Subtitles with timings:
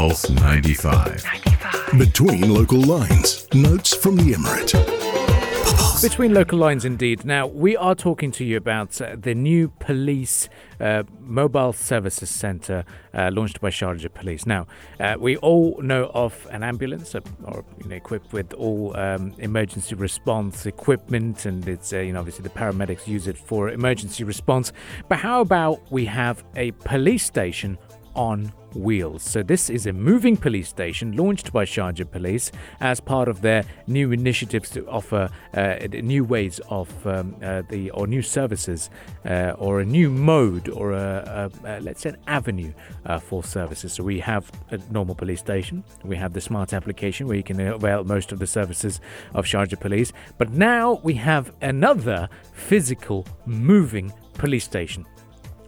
[0.00, 1.22] Pulse 95.
[1.24, 1.98] 95.
[1.98, 4.72] Between local lines, notes from the Emirate.
[6.00, 7.26] Between local lines, indeed.
[7.26, 10.48] Now, we are talking to you about uh, the new police
[10.80, 14.46] uh, mobile services centre uh, launched by Sharjah Police.
[14.46, 14.66] Now,
[14.98, 19.34] uh, we all know of an ambulance, uh, or you know, equipped with all um,
[19.36, 24.24] emergency response equipment, and it's uh, you know obviously the paramedics use it for emergency
[24.24, 24.72] response.
[25.10, 27.76] But how about we have a police station
[28.14, 29.22] on wheels.
[29.22, 33.64] So, this is a moving police station launched by Sharjah Police as part of their
[33.86, 38.90] new initiatives to offer uh, new ways of um, uh, the or new services
[39.24, 42.72] uh, or a new mode or a, a, a let's say an avenue
[43.06, 43.92] uh, for services.
[43.92, 47.60] So, we have a normal police station, we have the smart application where you can
[47.60, 49.00] avail most of the services
[49.34, 55.06] of Sharjah Police, but now we have another physical moving police station.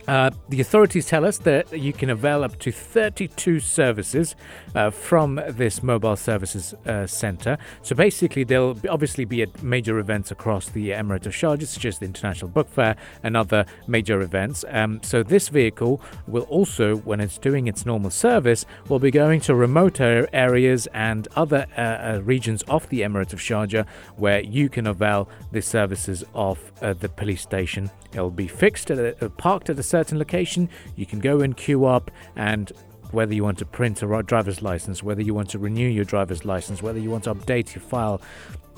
[0.08, 4.34] Uh, the authorities tell us that you can avail up to 32 services
[4.74, 7.56] uh, from this mobile services uh, center.
[7.82, 12.06] So basically, there'll obviously be major events across the Emirate of Sharjah, such as the
[12.06, 14.64] International Book Fair and other major events.
[14.68, 19.40] Um, so this vehicle will also, when it's doing its normal service, will be going
[19.42, 23.86] to remote areas and other uh, uh, regions of the Emirate of Sharjah
[24.16, 27.90] where you can avail the services of the police station.
[28.12, 30.70] It'll be fixed at a, parked at a certain location.
[30.96, 32.72] You can go and queue up and
[33.10, 36.46] whether you want to print a driver's license, whether you want to renew your driver's
[36.46, 38.22] license, whether you want to update your file,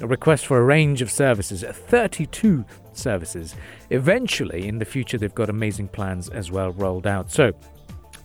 [0.01, 3.55] a request for a range of services, 32 services.
[3.91, 7.31] Eventually, in the future, they've got amazing plans as well rolled out.
[7.31, 7.53] So,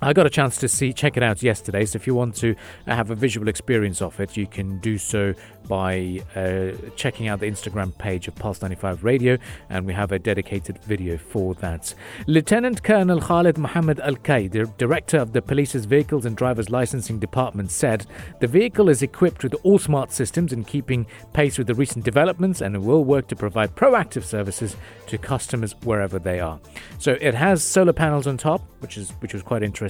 [0.02, 1.86] I got a chance to see check it out yesterday.
[1.86, 2.56] So if you want to
[2.88, 5.34] have a visual experience of it, you can do so
[5.68, 9.38] by uh, checking out the Instagram page of Pulse 95 Radio,
[9.70, 11.94] and we have a dedicated video for that.
[12.28, 17.72] Lieutenant Colonel Khalid Mohammed Al the director of the police's Vehicles and Drivers Licensing Department,
[17.72, 18.06] said
[18.40, 22.62] the vehicle is equipped with all smart systems in keeping pace with the recent developments
[22.62, 24.76] and will work to provide proactive services
[25.08, 26.60] to customers wherever they are.
[26.98, 29.89] So it has solar panels on top, which is which was quite interesting,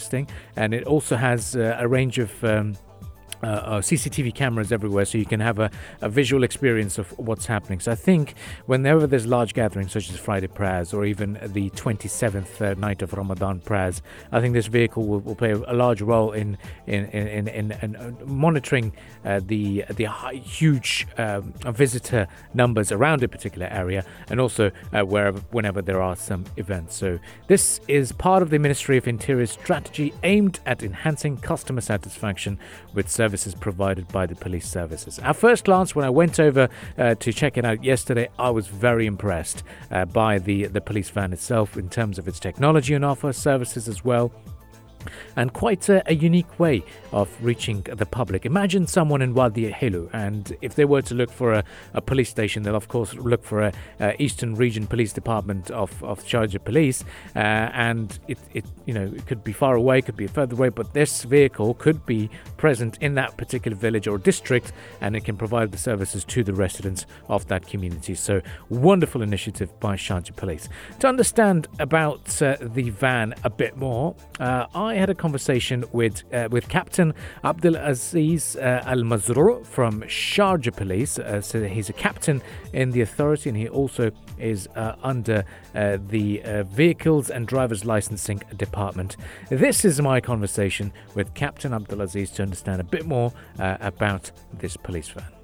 [0.56, 2.76] and it also has uh, a range of um,
[3.42, 7.46] uh, uh, CCTV cameras everywhere, so you can have a, a, visual experience of what's
[7.46, 7.80] happening.
[7.80, 8.34] So I think
[8.66, 13.14] whenever there's large gatherings, such as Friday prayers or even the 27th uh, night of
[13.14, 14.02] Ramadan prayers,
[14.34, 17.96] I think this vehicle will, will play a large role in in in, in, in
[17.96, 18.92] uh, monitoring
[19.24, 20.10] uh, the the
[20.44, 26.18] huge um, visitor numbers around a particular area, and also uh, wherever whenever there are
[26.18, 26.94] some events.
[26.96, 32.60] So this is part of the Ministry of Interior's strategy aimed at enhancing customer satisfaction
[32.94, 35.20] with services services provided by the police services.
[35.20, 36.68] At first glance, when I went over
[36.98, 41.12] uh, to check it out yesterday, I was very impressed uh, by the, the police
[41.12, 44.32] van itself in terms of its technology and offer services as well
[45.36, 48.46] and quite a, a, unique way of reaching the public.
[48.46, 52.30] Imagine someone in Wadi Hilu, and if they were to look for a, a police
[52.30, 56.64] station, they'll of course look for a, a, Eastern Region Police Department of of Sharjah
[56.64, 57.04] Police,
[57.36, 60.70] uh, and it, it you know it could be far away, could be further away,
[60.70, 64.72] but this vehicle could be present in that particular village or district,
[65.02, 68.16] and it can provide the services to the residents of that community.
[68.16, 70.70] So wonderful initiative by Sharjah Police.
[71.00, 76.24] To understand about uh, the van a bit more, uh, I had a conversation with
[76.34, 77.14] uh, with Captain
[77.44, 81.20] Abdul Aziz uh, Al Mazrou from Sharjah Police.
[81.20, 82.42] Uh, so he's a captain
[82.74, 85.44] in the authority, and he also is uh, under
[85.76, 89.18] uh, the uh, Vehicles and Drivers Licensing Department.
[89.50, 94.78] This is my conversation with Captain Abdul Aziz to understand a bit more about this
[94.78, 95.39] police van.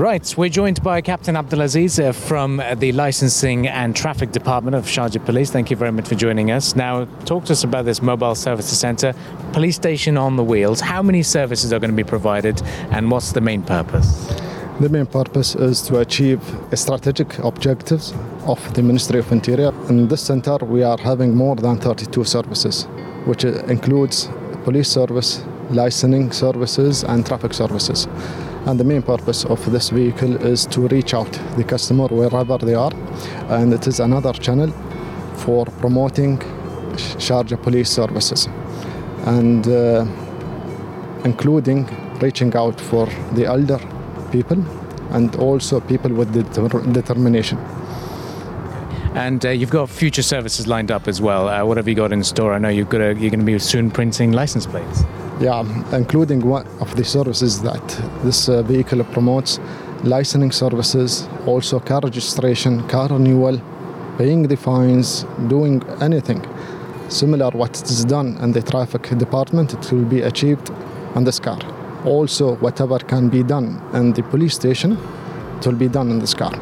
[0.00, 5.22] Right, we're joined by Captain Abdulaziz uh, from the Licensing and Traffic Department of Sharjah
[5.22, 5.50] Police.
[5.50, 6.74] Thank you very much for joining us.
[6.74, 9.14] Now, talk to us about this mobile services centre,
[9.52, 10.80] police station on the wheels.
[10.80, 12.62] How many services are going to be provided,
[12.92, 14.26] and what's the main purpose?
[14.80, 16.40] The main purpose is to achieve
[16.72, 18.14] strategic objectives
[18.46, 19.70] of the Ministry of Interior.
[19.90, 22.84] In this centre, we are having more than 32 services,
[23.26, 24.30] which includes
[24.64, 28.08] police service, licensing services, and traffic services
[28.66, 32.74] and the main purpose of this vehicle is to reach out the customer wherever they
[32.74, 32.92] are
[33.48, 34.70] and it is another channel
[35.36, 36.38] for promoting
[37.18, 38.48] Sharjah police services
[39.24, 40.04] and uh,
[41.24, 41.86] including
[42.20, 43.80] reaching out for the elder
[44.30, 44.62] people
[45.10, 46.32] and also people with
[46.92, 47.58] determination.
[49.14, 51.48] And uh, you've got future services lined up as well.
[51.48, 52.52] Uh, what have you got in store?
[52.54, 55.02] I know you've got a, you're going to be soon printing license plates.
[55.40, 55.64] Yeah,
[55.96, 57.86] including one of the services that
[58.22, 59.58] this uh, vehicle promotes
[60.04, 63.60] licensing services, also car registration, car renewal,
[64.16, 66.46] paying the fines, doing anything
[67.10, 70.70] similar what is done in the traffic department, it will be achieved
[71.14, 71.58] on this car.
[72.04, 74.92] Also, whatever can be done in the police station,
[75.58, 76.52] it will be done in this car.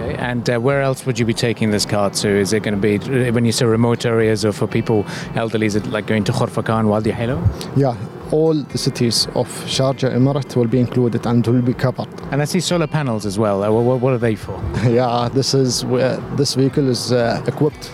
[0.00, 2.28] Okay, and uh, where else would you be taking this car to?
[2.28, 5.04] Is it going to be when you say remote areas or for people
[5.34, 5.66] elderly?
[5.66, 7.42] Is it like going to Khorfakan, Wadi Hilo?
[7.76, 7.96] Yeah,
[8.30, 12.08] all the cities of Sharjah Emirate will be included and will be covered.
[12.32, 13.62] And I see solar panels as well.
[13.62, 14.58] Uh, what, what, are they for?
[14.88, 17.92] yeah, this is where this vehicle is uh, equipped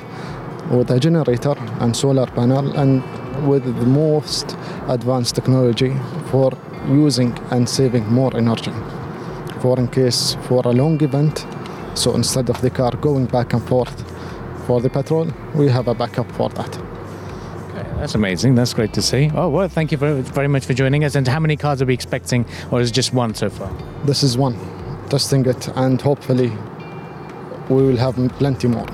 [0.70, 3.02] with a generator and solar panel and
[3.48, 4.56] with the most
[4.88, 5.92] advanced technology
[6.30, 6.52] for
[6.88, 8.72] using and saving more energy.
[9.60, 11.44] For in case for a long event,
[11.96, 14.04] so instead of the car going back and forth
[14.66, 16.76] for the patrol, we have a backup for that.
[16.76, 18.54] Okay, that's amazing.
[18.54, 19.30] That's great to see.
[19.34, 21.14] Oh, well, thank you very, very much for joining us.
[21.14, 23.72] And how many cars are we expecting, or is it just one so far?
[24.04, 24.56] This is one,
[25.08, 26.52] testing it, and hopefully
[27.68, 28.86] we will have plenty more.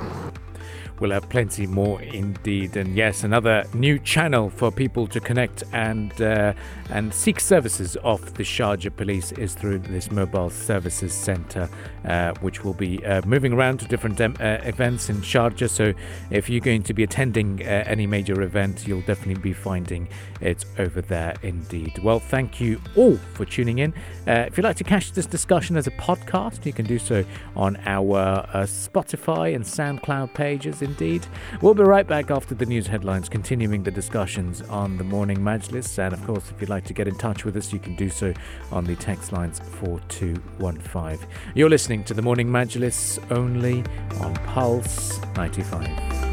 [1.02, 2.76] We'll have plenty more indeed.
[2.76, 6.52] And yes, another new channel for people to connect and uh,
[6.90, 11.68] and seek services of the Sharjah Police is through this mobile services centre,
[12.04, 15.68] uh, which will be uh, moving around to different um, uh, events in Sharjah.
[15.68, 15.92] So
[16.30, 20.08] if you're going to be attending uh, any major event, you'll definitely be finding
[20.40, 21.98] it over there indeed.
[21.98, 23.92] Well, thank you all for tuning in.
[24.28, 27.24] Uh, if you'd like to catch this discussion as a podcast, you can do so
[27.56, 31.26] on our Spotify and SoundCloud pages indeed.
[31.62, 35.98] We'll be right back after the news headlines, continuing the discussions on the morning Majlis.
[35.98, 38.10] And of course, if you'd like to get in touch with us, you can do
[38.10, 38.34] so
[38.70, 41.26] on the text lines 4215.
[41.54, 43.84] You're listening to the morning Majlis only
[44.20, 46.31] on Pulse 95.